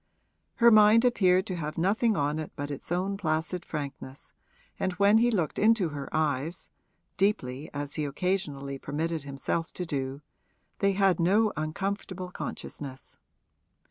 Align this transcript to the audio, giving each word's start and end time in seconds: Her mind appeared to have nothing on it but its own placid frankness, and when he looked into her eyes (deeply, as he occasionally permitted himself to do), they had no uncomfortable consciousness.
Her 0.55 0.71
mind 0.71 1.05
appeared 1.05 1.45
to 1.45 1.55
have 1.57 1.77
nothing 1.77 2.15
on 2.17 2.39
it 2.39 2.51
but 2.55 2.71
its 2.71 2.91
own 2.91 3.17
placid 3.17 3.63
frankness, 3.63 4.33
and 4.79 4.93
when 4.93 5.19
he 5.19 5.29
looked 5.29 5.59
into 5.59 5.89
her 5.89 6.09
eyes 6.11 6.71
(deeply, 7.17 7.69
as 7.71 7.93
he 7.93 8.05
occasionally 8.05 8.79
permitted 8.79 9.25
himself 9.25 9.71
to 9.73 9.85
do), 9.85 10.21
they 10.79 10.93
had 10.93 11.19
no 11.19 11.53
uncomfortable 11.55 12.31
consciousness. 12.31 13.17